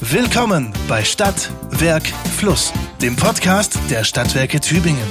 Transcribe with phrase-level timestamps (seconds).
[0.00, 2.06] Willkommen bei Stadt, Werk,
[2.36, 5.08] Fluss, dem Podcast der Stadtwerke Tübingen.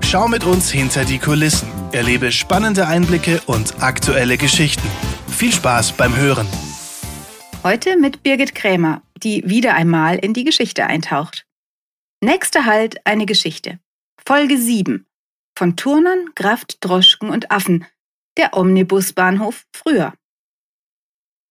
[0.00, 4.88] Schau mit uns hinter die Kulissen, erlebe spannende Einblicke und aktuelle Geschichten.
[5.28, 6.46] Viel Spaß beim Hören.
[7.62, 11.44] Heute mit Birgit Krämer, die wieder einmal in die Geschichte eintaucht.
[12.22, 13.78] Nächster Halt eine Geschichte.
[14.26, 15.06] Folge 7.
[15.54, 17.84] Von Turnern, Kraft, Droschken und Affen.
[18.38, 20.14] Der Omnibusbahnhof früher.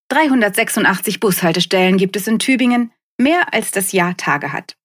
[0.08, 4.76] 386 Bushaltestellen gibt es in Tübingen, mehr als das Jahr Tage hat.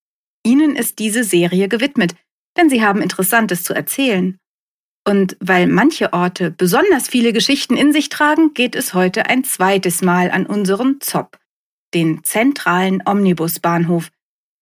[0.46, 2.16] Ihnen ist diese Serie gewidmet,
[2.58, 4.38] denn sie haben Interessantes zu erzählen.
[5.08, 10.02] Und weil manche Orte besonders viele Geschichten in sich tragen, geht es heute ein zweites
[10.02, 11.38] Mal an unseren ZOP,
[11.94, 14.12] den zentralen Omnibusbahnhof,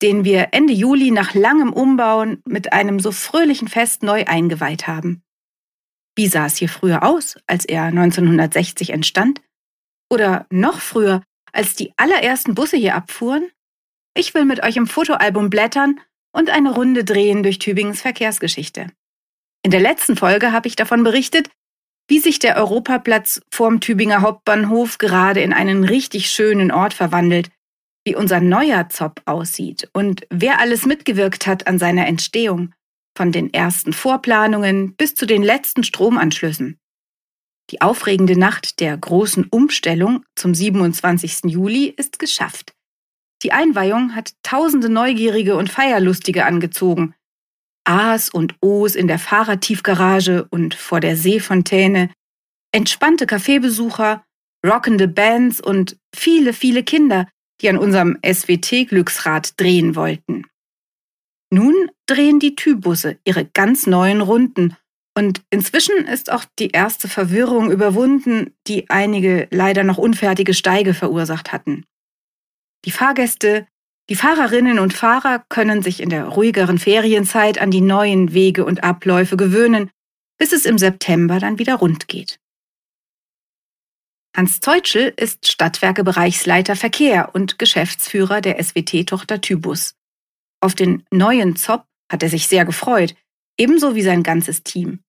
[0.02, 5.23] den wir Ende Juli nach langem Umbauen mit einem so fröhlichen Fest neu eingeweiht haben.
[6.16, 9.41] Wie sah es hier früher aus, als er 1960 entstand?
[10.09, 11.21] Oder noch früher,
[11.52, 13.49] als die allerersten Busse hier abfuhren?
[14.16, 15.99] Ich will mit euch im Fotoalbum blättern
[16.31, 18.88] und eine Runde drehen durch Tübingens Verkehrsgeschichte.
[19.63, 21.50] In der letzten Folge habe ich davon berichtet,
[22.08, 27.50] wie sich der Europaplatz vorm Tübinger Hauptbahnhof gerade in einen richtig schönen Ort verwandelt,
[28.05, 32.73] wie unser neuer Zopp aussieht und wer alles mitgewirkt hat an seiner Entstehung,
[33.17, 36.80] von den ersten Vorplanungen bis zu den letzten Stromanschlüssen.
[37.69, 41.51] Die aufregende Nacht der großen Umstellung zum 27.
[41.51, 42.73] Juli ist geschafft.
[43.43, 47.13] Die Einweihung hat tausende Neugierige und Feierlustige angezogen.
[47.83, 52.09] A's und O's in der Fahrradtiefgarage und vor der Seefontäne,
[52.71, 54.25] entspannte Kaffeebesucher,
[54.65, 57.27] rockende Bands und viele, viele Kinder,
[57.61, 60.45] die an unserem SWT-Glücksrad drehen wollten.
[61.49, 64.75] Nun drehen die Tybusse ihre ganz neuen Runden
[65.17, 71.51] und inzwischen ist auch die erste Verwirrung überwunden, die einige leider noch unfertige Steige verursacht
[71.51, 71.85] hatten.
[72.85, 73.65] Die Fahrgäste,
[74.11, 78.83] die Fahrerinnen und Fahrer können sich in der ruhigeren Ferienzeit an die neuen Wege und
[78.83, 79.89] Abläufe gewöhnen,
[80.38, 82.39] bis es im September dann wieder rund geht.
[84.35, 89.95] Hans Zeutschel ist Stadtwerke-Bereichsleiter Verkehr und Geschäftsführer der SWT-Tochter Tybus.
[90.61, 93.16] Auf den neuen ZOP hat er sich sehr gefreut,
[93.57, 95.00] ebenso wie sein ganzes Team.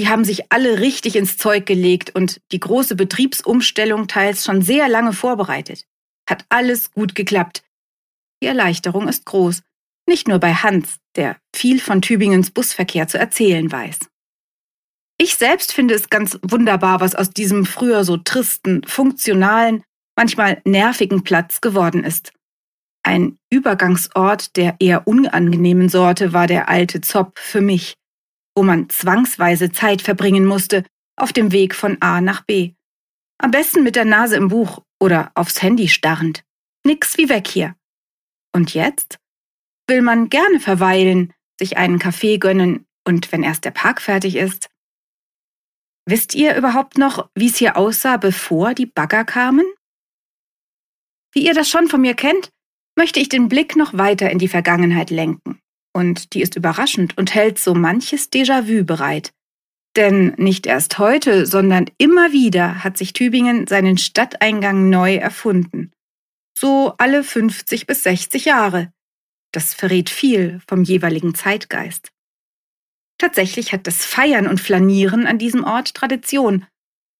[0.00, 4.88] Die haben sich alle richtig ins Zeug gelegt und die große Betriebsumstellung teils schon sehr
[4.88, 5.84] lange vorbereitet.
[6.26, 7.62] Hat alles gut geklappt.
[8.42, 9.60] Die Erleichterung ist groß.
[10.08, 13.98] Nicht nur bei Hans, der viel von Tübingens Busverkehr zu erzählen weiß.
[15.18, 19.82] Ich selbst finde es ganz wunderbar, was aus diesem früher so tristen, funktionalen,
[20.16, 22.32] manchmal nervigen Platz geworden ist.
[23.02, 27.98] Ein Übergangsort der eher unangenehmen Sorte war der alte Zopp für mich
[28.54, 30.84] wo man zwangsweise Zeit verbringen musste,
[31.16, 32.72] auf dem Weg von A nach B.
[33.38, 36.44] Am besten mit der Nase im Buch oder aufs Handy starrend.
[36.84, 37.74] Nix wie weg hier.
[38.54, 39.18] Und jetzt?
[39.86, 44.68] Will man gerne verweilen, sich einen Kaffee gönnen und wenn erst der Park fertig ist?
[46.06, 49.66] Wisst ihr überhaupt noch, wie es hier aussah, bevor die Bagger kamen?
[51.32, 52.50] Wie ihr das schon von mir kennt,
[52.96, 55.60] möchte ich den Blick noch weiter in die Vergangenheit lenken.
[55.92, 59.32] Und die ist überraschend und hält so manches Déjà-vu bereit.
[59.96, 65.90] Denn nicht erst heute, sondern immer wieder hat sich Tübingen seinen Stadteingang neu erfunden.
[66.56, 68.92] So alle 50 bis 60 Jahre.
[69.52, 72.12] Das verrät viel vom jeweiligen Zeitgeist.
[73.18, 76.66] Tatsächlich hat das Feiern und Flanieren an diesem Ort Tradition.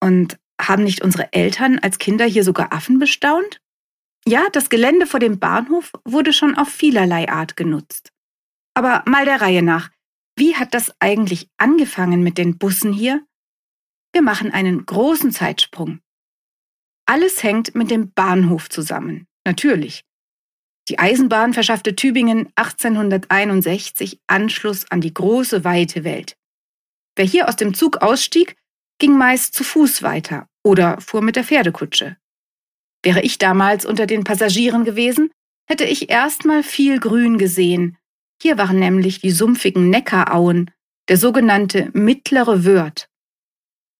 [0.02, 3.60] Und haben nicht unsere Eltern als Kinder hier sogar Affen bestaunt?
[4.26, 8.12] Ja, das Gelände vor dem Bahnhof wurde schon auf vielerlei Art genutzt.
[8.74, 9.90] Aber mal der Reihe nach.
[10.36, 13.24] Wie hat das eigentlich angefangen mit den Bussen hier?
[14.12, 16.00] Wir machen einen großen Zeitsprung.
[17.06, 19.26] Alles hängt mit dem Bahnhof zusammen.
[19.44, 20.04] Natürlich.
[20.88, 26.36] Die Eisenbahn verschaffte Tübingen 1861 Anschluss an die große, weite Welt.
[27.16, 28.56] Wer hier aus dem Zug ausstieg,
[28.98, 32.16] ging meist zu Fuß weiter oder fuhr mit der Pferdekutsche.
[33.02, 35.30] Wäre ich damals unter den Passagieren gewesen,
[35.68, 37.96] hätte ich erstmal viel Grün gesehen,
[38.42, 40.70] hier waren nämlich die sumpfigen Neckarauen,
[41.08, 43.08] der sogenannte mittlere Wörth.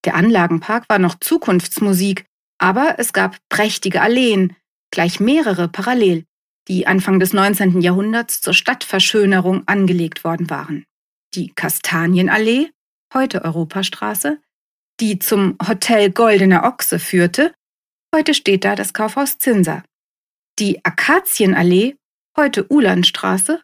[0.05, 2.25] Der Anlagenpark war noch Zukunftsmusik,
[2.59, 4.57] aber es gab prächtige Alleen,
[4.91, 6.25] gleich mehrere parallel,
[6.69, 7.81] die Anfang des 19.
[7.81, 10.85] Jahrhunderts zur Stadtverschönerung angelegt worden waren.
[11.35, 12.71] Die Kastanienallee,
[13.13, 14.41] heute Europastraße,
[15.01, 17.53] die zum Hotel Goldener Ochse führte,
[18.15, 19.85] heute steht da das Kaufhaus Zinser.
[20.59, 21.97] Die Akazienallee,
[22.37, 23.63] heute Ulandstraße,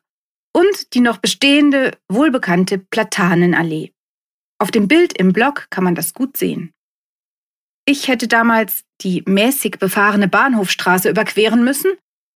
[0.57, 3.93] und die noch bestehende, wohlbekannte Platanenallee.
[4.59, 6.73] Auf dem Bild im Blog kann man das gut sehen.
[7.85, 11.93] Ich hätte damals die mäßig befahrene Bahnhofstraße überqueren müssen,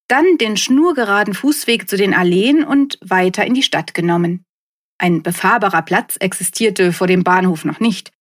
[0.06, 4.44] dann den schnurgeraden Fußweg zu den Alleen und weiter in die Stadt genommen.
[4.99, 8.12] Ein befahrbarer Platz existierte vor dem Bahnhof noch nicht.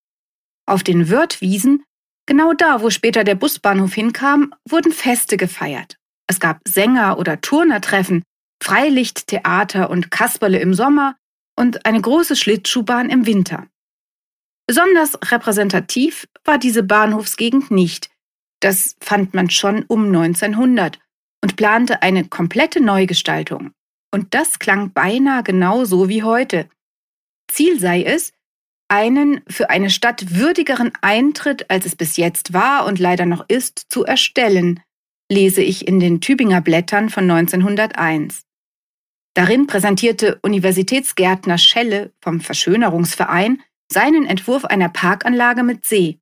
[0.66, 1.84] Auf den Wörthwiesen,
[2.26, 5.98] genau da, wo später der Busbahnhof hinkam, wurden Feste gefeiert.
[6.26, 8.24] Es gab Sänger- oder Turnertreffen,
[8.62, 11.16] Freilichttheater und Kasperle im Sommer
[11.58, 13.68] und eine große Schlittschuhbahn im Winter.
[14.68, 18.10] Besonders repräsentativ war diese Bahnhofsgegend nicht.
[18.62, 21.00] Das fand man schon um 1900
[21.42, 23.72] und plante eine komplette Neugestaltung.
[24.14, 26.70] Und das klang beinahe genauso wie heute.
[27.50, 28.32] Ziel sei es,
[28.90, 33.86] einen für eine Stadt würdigeren Eintritt, als es bis jetzt war und leider noch ist,
[33.90, 34.82] zu erstellen,
[35.32, 38.42] lese ich in den Tübinger Blättern von 1901.
[39.40, 46.20] Darin präsentierte Universitätsgärtner Schelle vom Verschönerungsverein seinen Entwurf einer Parkanlage mit See.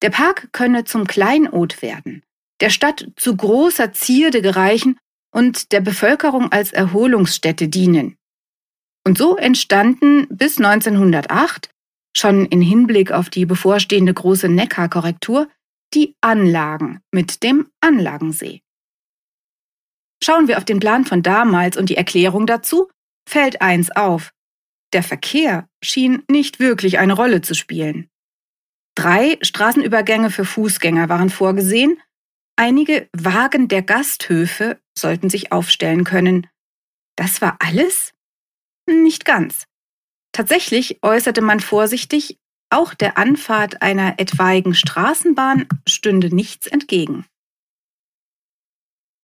[0.00, 2.22] Der Park könne zum Kleinod werden
[2.60, 4.96] der Stadt zu großer Zierde gereichen
[5.34, 8.16] und der Bevölkerung als Erholungsstätte dienen.
[9.04, 11.70] Und so entstanden bis 1908,
[12.16, 15.48] schon in Hinblick auf die bevorstehende große Neckarkorrektur,
[15.94, 18.62] die Anlagen mit dem Anlagensee.
[20.22, 22.88] Schauen wir auf den Plan von damals und die Erklärung dazu,
[23.28, 24.32] fällt eins auf.
[24.92, 28.08] Der Verkehr schien nicht wirklich eine Rolle zu spielen.
[28.96, 32.00] Drei Straßenübergänge für Fußgänger waren vorgesehen
[32.60, 36.46] Einige Wagen der Gasthöfe sollten sich aufstellen können.
[37.16, 38.12] Das war alles?
[38.86, 39.64] Nicht ganz.
[40.32, 42.38] Tatsächlich äußerte man vorsichtig,
[42.68, 47.24] auch der Anfahrt einer etwaigen Straßenbahn stünde nichts entgegen.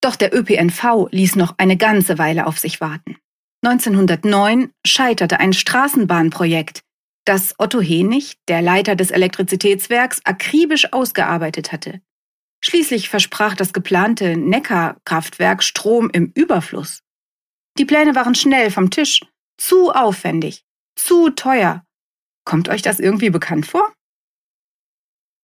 [0.01, 3.17] Doch der ÖPNV ließ noch eine ganze Weile auf sich warten.
[3.65, 6.83] 1909 scheiterte ein Straßenbahnprojekt,
[7.25, 12.01] das Otto Henig, der Leiter des Elektrizitätswerks, akribisch ausgearbeitet hatte.
[12.65, 17.03] Schließlich versprach das geplante Neckarkraftwerk Strom im Überfluss.
[17.79, 19.21] Die Pläne waren schnell vom Tisch,
[19.59, 20.65] zu aufwendig,
[20.95, 21.85] zu teuer.
[22.45, 23.93] Kommt euch das irgendwie bekannt vor?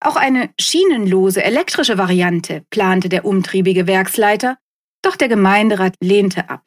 [0.04, 4.58] Auch eine schienenlose elektrische Variante plante der umtriebige Werksleiter,
[5.00, 6.64] doch der Gemeinderat lehnte ab.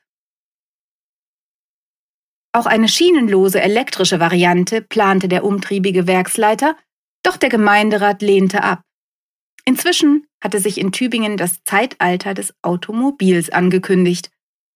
[2.54, 6.78] Auch eine schienenlose elektrische Variante plante der umtriebige Werksleiter,
[7.24, 8.84] doch der Gemeinderat lehnte ab.
[9.66, 14.32] Inzwischen hatte sich in Tübingen das Zeitalter des Automobils angekündigt.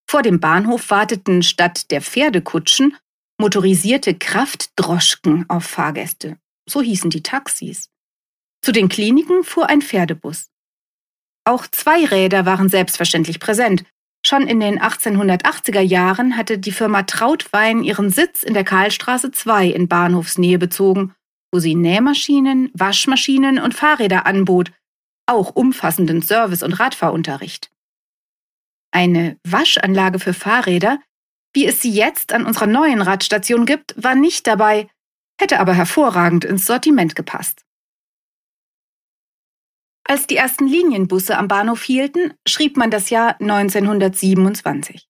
[0.05, 2.97] Vor dem Bahnhof warteten statt der Pferdekutschen
[3.39, 6.37] motorisierte Kraftdroschken auf Fahrgäste.
[6.67, 7.89] So hießen die Taxis.
[8.61, 10.49] Zu den Kliniken fuhr ein Pferdebus.
[11.45, 13.83] Auch Zweiräder waren selbstverständlich präsent.
[14.25, 19.67] Schon in den 1880er Jahren hatte die Firma Trautwein ihren Sitz in der Karlstraße 2
[19.67, 21.15] in Bahnhofsnähe bezogen,
[21.51, 24.71] wo sie Nähmaschinen, Waschmaschinen und Fahrräder anbot,
[25.25, 27.71] auch umfassenden Service- und Radfahrunterricht.
[28.91, 30.99] Eine Waschanlage für Fahrräder,
[31.53, 34.87] wie es sie jetzt an unserer neuen Radstation gibt, war nicht dabei,
[35.39, 37.65] hätte aber hervorragend ins Sortiment gepasst.
[40.09, 45.07] Als die ersten Linienbusse am Bahnhof hielten, schrieb man das Jahr 1927.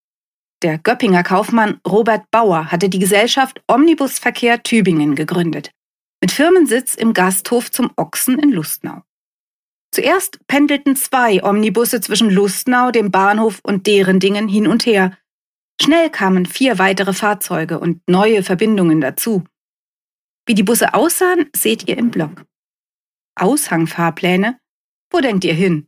[0.62, 5.72] Der Göppinger Kaufmann Robert Bauer hatte die Gesellschaft Omnibusverkehr Tübingen gegründet,
[6.20, 9.04] mit Firmensitz im Gasthof zum Ochsen in Lustnau.
[9.96, 15.18] Zuerst pendelten zwei Omnibusse zwischen Lustnau, dem Bahnhof und deren Dingen hin und her.
[15.82, 19.46] Schnell kamen vier weitere Fahrzeuge und neue Verbindungen dazu.
[20.46, 22.44] Wie die Busse aussahen, seht ihr im Blog.
[23.40, 24.60] Aushangfahrpläne?
[25.12, 25.88] Wo denkt ihr hin?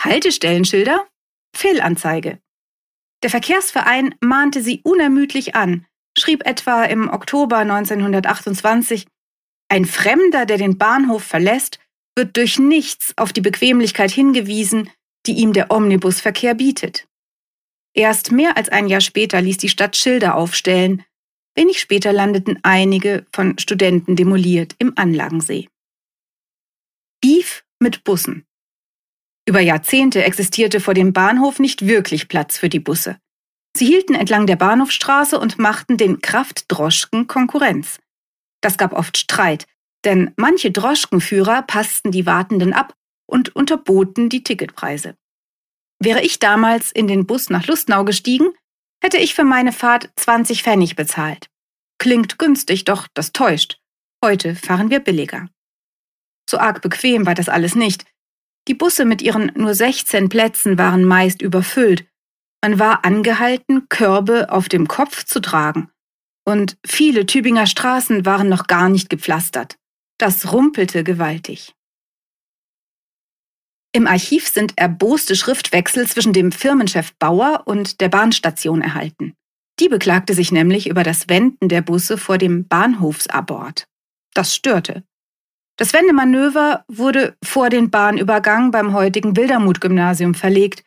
[0.00, 1.06] Haltestellenschilder?
[1.54, 2.40] Fehlanzeige.
[3.22, 5.86] Der Verkehrsverein mahnte sie unermüdlich an,
[6.18, 9.06] schrieb etwa im Oktober 1928,
[9.68, 11.78] ein Fremder, der den Bahnhof verlässt,
[12.16, 14.90] wird durch nichts auf die Bequemlichkeit hingewiesen,
[15.26, 17.08] die ihm der Omnibusverkehr bietet.
[17.94, 21.04] Erst mehr als ein Jahr später ließ die Stadt Schilder aufstellen.
[21.54, 25.68] Wenig später landeten einige von Studenten demoliert im Anlagensee.
[27.20, 28.46] Beef mit Bussen.
[29.46, 33.18] Über Jahrzehnte existierte vor dem Bahnhof nicht wirklich Platz für die Busse.
[33.76, 37.98] Sie hielten entlang der Bahnhofstraße und machten den Kraftdroschken Konkurrenz.
[38.60, 39.66] Das gab oft Streit,
[40.04, 42.94] denn manche Droschkenführer passten die Wartenden ab
[43.26, 45.16] und unterboten die Ticketpreise.
[45.98, 48.50] Wäre ich damals in den Bus nach Lustnau gestiegen,
[49.02, 51.48] hätte ich für meine Fahrt 20 Pfennig bezahlt.
[51.98, 53.80] Klingt günstig, doch das täuscht.
[54.24, 55.48] Heute fahren wir billiger.
[56.48, 58.04] So arg bequem war das alles nicht.
[58.68, 62.06] Die Busse mit ihren nur 16 Plätzen waren meist überfüllt.
[62.62, 65.90] Man war angehalten, Körbe auf dem Kopf zu tragen.
[66.44, 69.76] Und viele Tübinger Straßen waren noch gar nicht gepflastert.
[70.18, 71.74] Das rumpelte gewaltig.
[73.94, 79.34] Im Archiv sind erboste Schriftwechsel zwischen dem Firmenchef Bauer und der Bahnstation erhalten.
[79.80, 83.86] Die beklagte sich nämlich über das Wenden der Busse vor dem Bahnhofsabort.
[84.32, 85.04] Das störte.
[85.76, 90.84] Das Wendemanöver wurde vor den Bahnübergang beim heutigen Wildermuth-Gymnasium verlegt.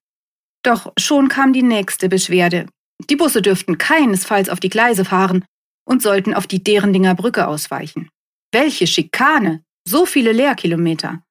[0.63, 2.67] Doch schon kam die nächste Beschwerde.
[3.09, 5.43] Die Busse dürften keinesfalls auf die Gleise fahren
[5.85, 8.09] und sollten auf die Derendinger Brücke ausweichen.
[8.51, 9.63] Welche Schikane!
[9.87, 11.21] So viele Leerkilometer!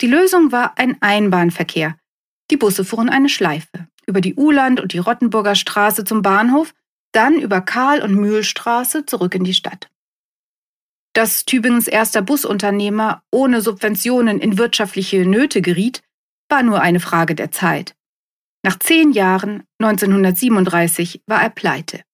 [0.00, 1.96] Die Lösung war ein Einbahnverkehr.
[2.50, 6.74] Die Busse fuhren eine Schleife über die Uland und die Rottenburger Straße zum Bahnhof,
[7.12, 9.88] dann über Karl- und Mühlstraße zurück in die Stadt.
[11.18, 16.00] Dass Tübingens erster Busunternehmer ohne Subventionen in wirtschaftliche Nöte geriet,
[16.48, 17.96] war nur eine Frage der Zeit.
[18.64, 22.04] Nach zehn Jahren, 1937, war er pleite.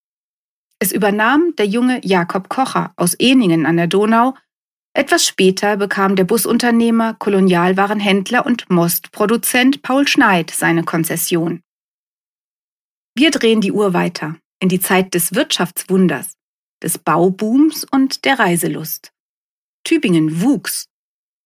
[0.78, 4.37] Es übernahm der junge Jakob Kocher aus Eningen an der Donau
[4.94, 11.61] etwas später bekam der Busunternehmer, Kolonialwarenhändler und Mostproduzent Paul Schneid seine Konzession.
[13.14, 16.34] Wir drehen die Uhr weiter in die Zeit des Wirtschaftswunders,
[16.85, 19.12] des Baubooms und der Reiselust.
[19.85, 20.87] Tübingen wuchs,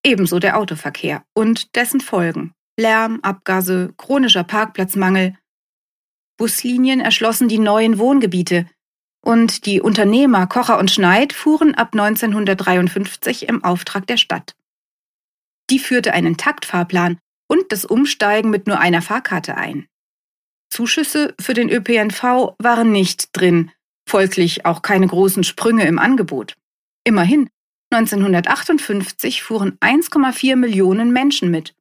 [0.04, 2.52] ebenso der Autoverkehr und dessen Folgen.
[2.78, 5.37] Lärm, Abgase, chronischer Parkplatzmangel.
[6.37, 8.66] Buslinien erschlossen die neuen Wohngebiete,
[9.21, 14.54] und die Unternehmer Kocher und Schneid fuhren ab 1953 im Auftrag der Stadt.
[15.71, 17.18] Die führte einen Taktfahrplan
[17.49, 19.87] und das Umsteigen mit nur einer Fahrkarte ein.
[20.71, 23.73] Zuschüsse für den ÖPNV waren nicht drin,
[24.08, 26.56] folglich auch keine großen Sprünge im Angebot.
[27.04, 27.48] Immerhin,
[27.90, 31.74] 1958 fuhren 1,4 Millionen Menschen mit.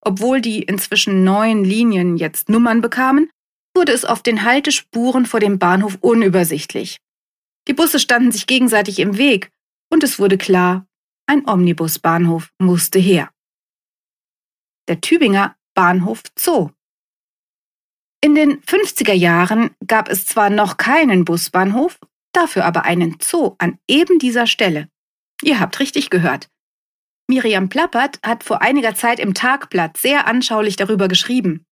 [0.00, 3.30] Obwohl die inzwischen neuen Linien jetzt Nummern bekamen,
[3.74, 6.98] wurde es auf den Haltespuren vor dem Bahnhof unübersichtlich.
[7.68, 9.50] Die Busse standen sich gegenseitig im Weg
[9.90, 10.86] und es wurde klar,
[11.26, 13.30] ein Omnibusbahnhof musste her.
[14.88, 16.70] Der Tübinger Bahnhof Zoo.
[18.26, 22.00] In den 50er Jahren gab es zwar noch keinen Busbahnhof,
[22.32, 24.88] dafür aber einen Zoo an eben dieser Stelle.
[25.44, 26.48] Ihr habt richtig gehört.
[27.28, 31.66] Miriam Plappert hat vor einiger Zeit im Tagblatt sehr anschaulich darüber geschrieben.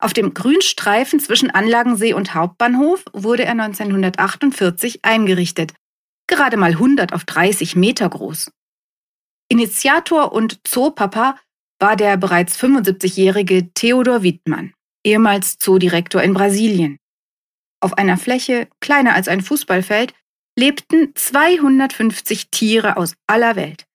[0.00, 5.74] Auf dem Grünstreifen zwischen Anlagensee und Hauptbahnhof wurde er 1948 eingerichtet,
[6.28, 8.52] gerade mal 100 auf 30 Meter groß.
[9.48, 11.36] Initiator und Zoopapa
[11.80, 14.72] war der bereits 75-jährige Theodor Wittmann,
[15.04, 16.98] ehemals Zoodirektor in Brasilien.
[17.80, 20.14] Auf einer Fläche kleiner als ein Fußballfeld
[20.58, 23.86] lebten 250 Tiere aus aller Welt.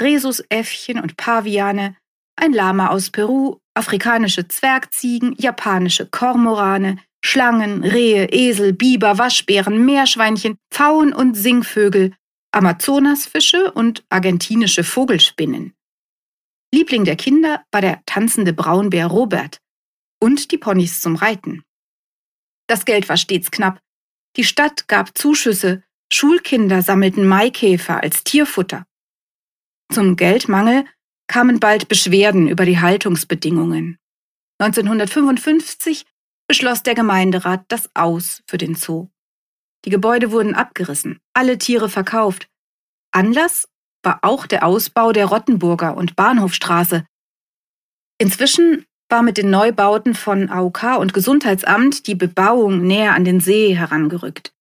[0.00, 1.96] Rhesusäffchen und Paviane,
[2.36, 11.12] ein Lama aus Peru, afrikanische Zwergziegen, japanische Kormorane, Schlangen, Rehe, Esel, Biber, Waschbären, Meerschweinchen, Pfauen
[11.12, 12.12] und Singvögel,
[12.52, 15.74] Amazonasfische und argentinische Vogelspinnen.
[16.72, 19.60] Liebling der Kinder war der tanzende Braunbär Robert
[20.20, 21.64] und die Ponys zum Reiten.
[22.66, 23.80] Das Geld war stets knapp.
[24.36, 28.86] Die Stadt gab Zuschüsse, Schulkinder sammelten Maikäfer als Tierfutter.
[29.92, 30.86] Zum Geldmangel
[31.26, 33.98] kamen bald Beschwerden über die Haltungsbedingungen.
[34.58, 36.06] 1955
[36.46, 39.08] beschloss der Gemeinderat das Aus für den Zoo.
[39.84, 42.48] Die Gebäude wurden abgerissen, alle Tiere verkauft.
[43.10, 43.68] Anlass
[44.02, 47.06] war auch der Ausbau der Rottenburger und Bahnhofstraße.
[48.18, 53.76] Inzwischen war mit den Neubauten von AOK und Gesundheitsamt die Bebauung näher an den See
[53.76, 54.52] herangerückt.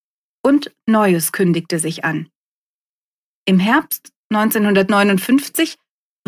[0.43, 2.29] Und Neues kündigte sich an.
[3.45, 5.77] Im Herbst 1959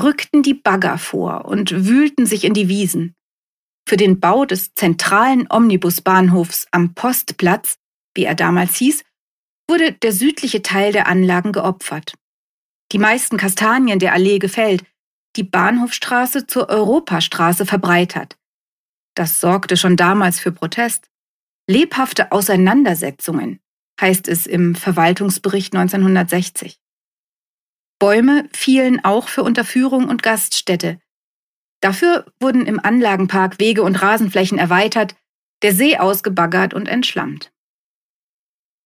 [0.01, 3.15] rückten die Bagger vor und wühlten sich in die Wiesen.
[3.87, 7.77] Für den Bau des zentralen Omnibusbahnhofs am Postplatz,
[8.15, 9.03] wie er damals hieß,
[9.69, 12.13] wurde der südliche Teil der Anlagen geopfert.
[12.91, 14.83] Die meisten Kastanien der Allee gefällt,
[15.35, 18.37] die Bahnhofstraße zur Europastraße verbreitert.
[19.15, 21.09] Das sorgte schon damals für Protest.
[21.67, 23.59] Lebhafte Auseinandersetzungen,
[23.99, 26.79] heißt es im Verwaltungsbericht 1960.
[27.97, 30.99] Bäume fielen auch für Unterführung und Gaststätte.
[31.81, 35.15] Dafür wurden im Anlagenpark Wege und Rasenflächen erweitert,
[35.61, 37.51] der See ausgebaggert und entschlammt.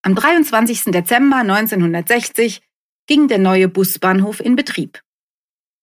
[0.02, 0.86] Am 23.
[0.86, 2.62] Dezember 1960
[3.08, 5.02] ging der neue Busbahnhof in Betrieb.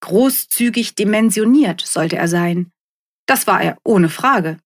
[0.06, 2.70] Großzügig dimensioniert sollte er sein.
[3.26, 4.58] Das war er ohne Frage.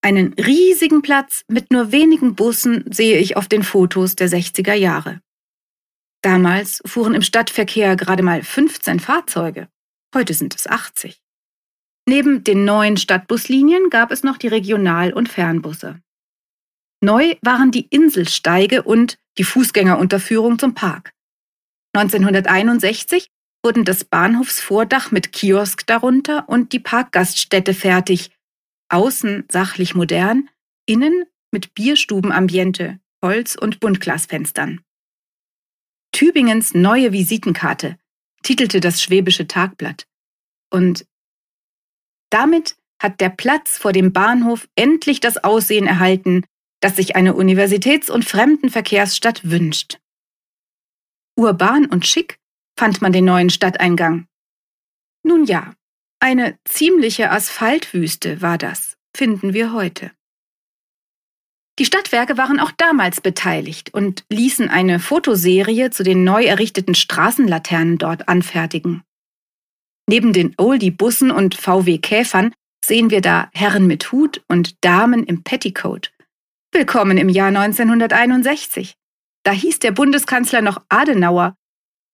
[0.00, 5.20] Einen riesigen Platz mit nur wenigen Bussen sehe ich auf den Fotos der 60er Jahre.
[6.22, 9.68] Damals fuhren im Stadtverkehr gerade mal 15 Fahrzeuge.
[10.14, 11.20] Heute sind es 80.
[12.08, 16.00] Neben den neuen Stadtbuslinien gab es noch die Regional- und Fernbusse.
[17.02, 21.12] Neu waren die Inselsteige und die Fußgängerunterführung zum Park.
[21.92, 28.30] 1961 wurden das Bahnhofsvordach mit Kiosk darunter und die Parkgaststätte fertig.
[28.88, 30.48] Außen sachlich modern,
[30.86, 34.80] innen mit Bierstubenambiente, Holz- und Buntglasfenstern.
[36.12, 37.98] Tübingens neue Visitenkarte
[38.42, 40.06] titelte das Schwäbische Tagblatt.
[40.70, 41.06] Und
[42.30, 46.44] damit hat der Platz vor dem Bahnhof endlich das Aussehen erhalten,
[46.80, 50.00] das sich eine Universitäts- und Fremdenverkehrsstadt wünscht.
[51.36, 52.39] Urban und schick
[52.80, 54.24] fand man den neuen Stadteingang.
[55.22, 55.74] Nun ja,
[56.18, 60.12] eine ziemliche Asphaltwüste war das, finden wir heute.
[61.78, 67.98] Die Stadtwerke waren auch damals beteiligt und ließen eine Fotoserie zu den neu errichteten Straßenlaternen
[67.98, 69.02] dort anfertigen.
[70.08, 76.14] Neben den Oldie-Bussen und VW-Käfern sehen wir da Herren mit Hut und Damen im Petticoat.
[76.72, 78.94] Willkommen im Jahr 1961.
[79.42, 81.56] Da hieß der Bundeskanzler noch Adenauer,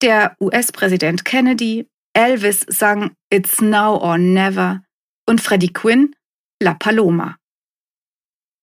[0.02, 4.82] der US-Präsident Kennedy, Elvis sang It's Now or Never
[5.28, 6.14] und Freddie Quinn
[6.62, 7.36] La Paloma.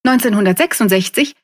[0.05, 1.35] 1966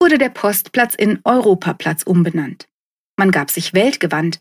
[0.00, 2.68] wurde der Postplatz in Europaplatz umbenannt.
[3.16, 4.40] Man gab sich weltgewandt.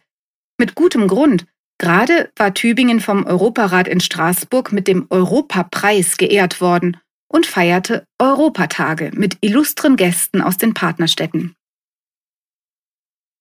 [0.58, 1.46] Mit gutem Grund.
[1.78, 6.98] Gerade war Tübingen vom Europarat in Straßburg mit dem Europapreis geehrt worden
[7.28, 11.56] und feierte Europatage mit illustren Gästen aus den Partnerstädten.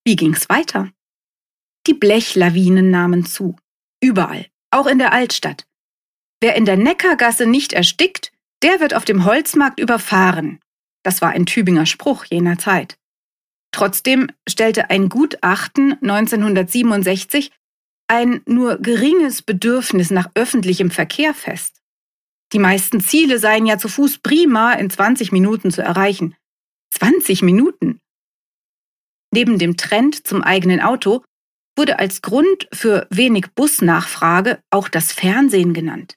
[0.04, 0.90] Wie ging's weiter?
[1.86, 3.56] Die Blechlawinen nahmen zu.
[4.02, 5.66] Überall, auch in der Altstadt.
[6.40, 10.60] Wer in der Neckargasse nicht erstickt, der wird auf dem Holzmarkt überfahren.
[11.02, 12.96] Das war ein Tübinger Spruch jener Zeit.
[13.72, 17.50] Trotzdem stellte ein Gutachten 1967
[18.06, 21.80] ein nur geringes Bedürfnis nach öffentlichem Verkehr fest.
[22.52, 26.36] Die meisten Ziele seien ja zu Fuß prima in 20 Minuten zu erreichen.
[26.92, 28.00] 20 Minuten!
[29.32, 31.24] Neben dem Trend zum eigenen Auto
[31.76, 36.16] wurde als Grund für wenig Busnachfrage auch das Fernsehen genannt.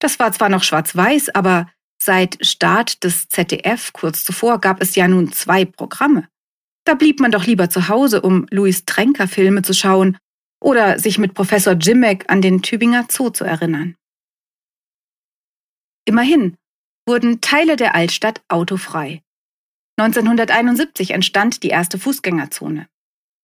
[0.00, 1.70] Das war zwar noch schwarz-weiß, aber
[2.02, 6.28] seit Start des ZDF kurz zuvor gab es ja nun zwei Programme.
[6.84, 10.16] Da blieb man doch lieber zu Hause, um Louis Tränker Filme zu schauen
[10.60, 13.96] oder sich mit Professor Jimmeck an den Tübinger Zoo zu erinnern.
[16.06, 16.56] Immerhin
[17.06, 19.22] wurden Teile der Altstadt autofrei.
[19.98, 22.88] 1971 entstand die erste Fußgängerzone.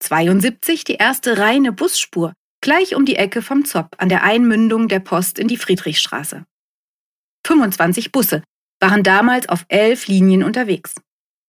[0.01, 5.01] 72 die erste reine Busspur gleich um die Ecke vom Zopp an der Einmündung der
[5.01, 6.45] Post in die Friedrichstraße.
[7.47, 8.43] 25 Busse
[8.81, 10.95] waren damals auf elf Linien unterwegs.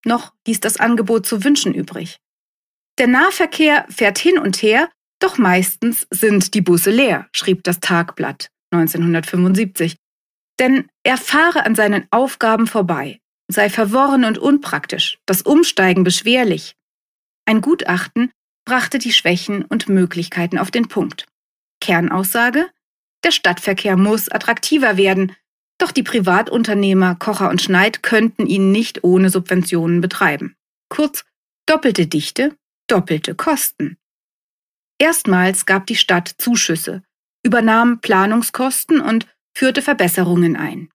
[0.04, 2.18] Noch ließ das Angebot zu wünschen übrig.
[2.98, 8.48] Der Nahverkehr fährt hin und her, doch meistens sind die Busse leer, schrieb das Tagblatt
[8.70, 9.96] 1975.
[10.58, 16.74] Denn er fahre an seinen Aufgaben vorbei, sei verworren und unpraktisch, das Umsteigen beschwerlich.
[17.44, 18.30] Ein Gutachten
[18.68, 21.24] brachte die Schwächen und Möglichkeiten auf den Punkt.
[21.80, 22.66] Kernaussage?
[23.24, 25.34] Der Stadtverkehr muss attraktiver werden,
[25.78, 30.54] doch die Privatunternehmer Kocher und Schneid könnten ihn nicht ohne Subventionen betreiben.
[30.90, 31.24] Kurz,
[31.64, 33.96] doppelte Dichte, doppelte Kosten.
[34.98, 37.02] Erstmals gab die Stadt Zuschüsse,
[37.42, 39.26] übernahm Planungskosten und
[39.56, 40.90] führte Verbesserungen ein.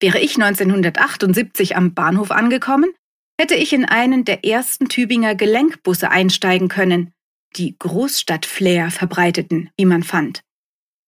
[0.00, 2.90] Wäre ich 1978 am Bahnhof angekommen,
[3.38, 7.12] hätte ich in einen der ersten Tübinger Gelenkbusse einsteigen können,
[7.56, 10.42] die Großstadtflair verbreiteten, wie man fand.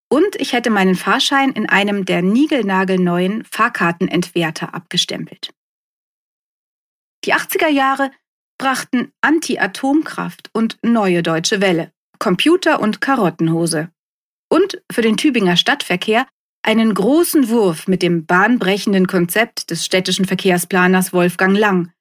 [0.08, 5.52] Und ich hätte meinen Fahrschein in einem der niegelnagelneuen Fahrkartenentwerter abgestempelt.
[7.24, 8.10] Die 80er Jahre
[8.58, 13.90] brachten Anti-Atomkraft und neue deutsche Welle, Computer und Karottenhose.
[14.48, 16.26] Und für den Tübinger Stadtverkehr
[16.62, 21.92] einen großen Wurf mit dem bahnbrechenden Konzept des städtischen Verkehrsplaners Wolfgang Lang,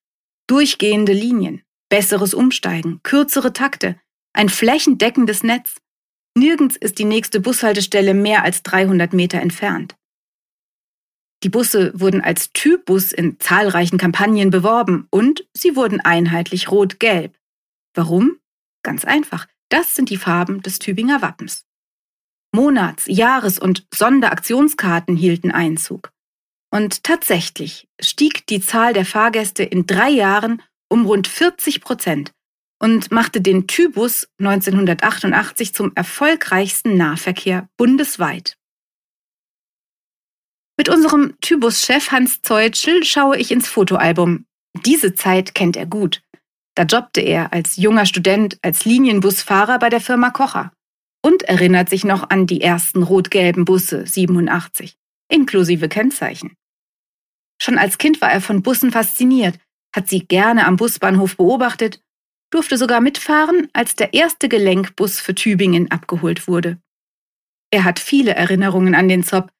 [0.49, 4.01] Durchgehende Linien, besseres Umsteigen, kürzere Takte,
[4.33, 5.75] ein flächendeckendes Netz.
[6.35, 9.95] Nirgends ist die nächste Bushaltestelle mehr als 300 Meter entfernt.
[11.43, 17.37] Die Busse wurden als Typbus in zahlreichen Kampagnen beworben und sie wurden einheitlich rot-gelb.
[17.93, 18.39] Warum?
[18.81, 19.45] Ganz einfach.
[19.69, 21.67] Das sind die Farben des Tübinger Wappens.
[22.55, 26.11] Monats-, Jahres- und Sonderaktionskarten hielten Einzug.
[26.71, 32.31] Und tatsächlich stieg die Zahl der Fahrgäste in drei Jahren um rund 40 Prozent
[32.79, 38.55] und machte den Tybus 1988 zum erfolgreichsten Nahverkehr bundesweit.
[40.77, 44.45] Mit unserem Tybus-Chef Hans Zeutschel schaue ich ins Fotoalbum.
[44.85, 46.21] Diese Zeit kennt er gut.
[46.75, 50.71] Da jobbte er als junger Student als Linienbusfahrer bei der Firma Kocher
[51.21, 54.95] und erinnert sich noch an die ersten rot-gelben Busse 87,
[55.27, 56.55] inklusive Kennzeichen.
[57.61, 59.59] Schon als Kind war er von Bussen fasziniert,
[59.95, 62.01] hat sie gerne am Busbahnhof beobachtet
[62.49, 66.77] durfte sogar mitfahren, als der erste Gelenkbus für Tübingen abgeholt wurde.
[67.71, 69.51] Er hat viele Erinnerungen an den Zopp,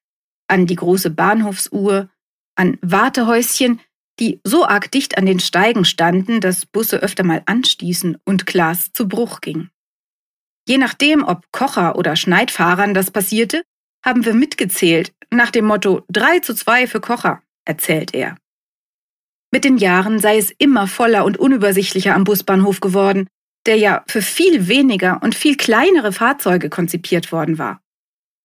[0.48, 2.10] an die große Bahnhofsuhr,
[2.56, 3.80] an Wartehäuschen,
[4.20, 8.92] die so arg dicht an den Steigen standen, dass Busse öfter mal anstießen und Glas
[8.92, 9.70] zu Bruch ging.
[10.68, 13.64] Je nachdem, ob Kocher oder Schneidfahrern das passierte,
[14.04, 18.36] haben wir mitgezählt, nach dem Motto 3 zu 2 für Kocher, erzählt er.
[19.52, 23.28] Mit den Jahren sei es immer voller und unübersichtlicher am Busbahnhof geworden,
[23.66, 27.82] der ja für viel weniger und viel kleinere Fahrzeuge konzipiert worden war.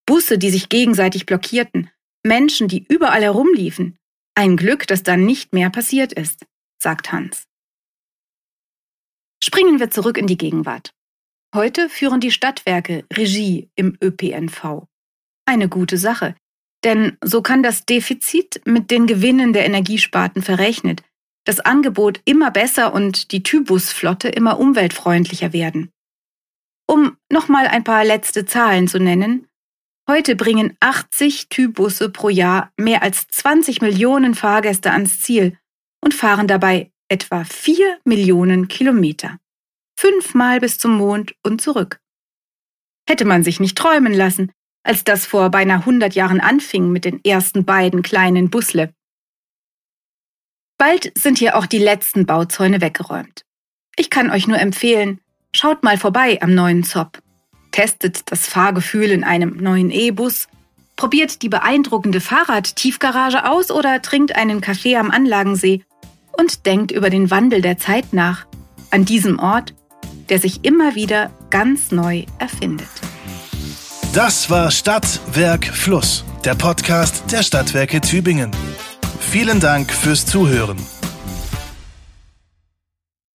[0.07, 1.91] Busse, die sich gegenseitig blockierten,
[2.23, 3.97] Menschen, die überall herumliefen.
[4.35, 6.45] Ein Glück, dass dann nicht mehr passiert ist,
[6.79, 7.45] sagt Hans.
[9.43, 10.91] Springen wir zurück in die Gegenwart.
[11.55, 14.87] Heute führen die Stadtwerke Regie im ÖPNV.
[15.47, 16.35] Eine gute Sache,
[16.85, 21.03] denn so kann das Defizit mit den Gewinnen der Energiesparten verrechnet,
[21.45, 25.91] das Angebot immer besser und die Tybusflotte immer umweltfreundlicher werden.
[26.87, 29.47] Um nochmal ein paar letzte Zahlen zu nennen,
[30.09, 35.59] heute bringen 80 Tybusse pro Jahr mehr als 20 Millionen Fahrgäste ans Ziel
[36.03, 39.39] und fahren dabei etwa 4 Millionen Kilometer.
[39.99, 42.01] Fünfmal bis zum Mond und zurück.
[43.09, 44.53] Hätte man sich nicht träumen lassen,
[44.85, 48.93] als das vor beinahe 100 Jahren anfing mit den ersten beiden kleinen Busle.
[50.79, 53.45] Bald sind hier auch die letzten Bauzäune weggeräumt.
[53.97, 55.21] Ich kann euch nur empfehlen,
[55.53, 57.19] schaut mal vorbei am neuen Zopp.
[57.71, 60.49] Testet das Fahrgefühl in einem neuen E-Bus,
[60.97, 65.83] probiert die beeindruckende Fahrradtiefgarage aus oder trinkt einen Kaffee am Anlagensee
[66.33, 68.47] und denkt über den Wandel der Zeit nach,
[68.91, 69.75] an diesem Ort,
[70.29, 73.14] der sich immer wieder ganz neu erfindet.
[74.15, 78.53] Das war Stadt, Werk, Fluss, der Podcast der Stadtwerke Tübingen.
[79.19, 80.79] Vielen Dank fürs Zuhören.